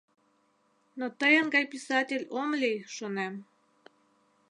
Но 0.99 1.05
тыйын 1.19 1.47
гай 1.55 1.65
писатель 1.73 2.25
ом 2.41 2.49
лий, 2.61 2.77
шонем. 2.95 3.33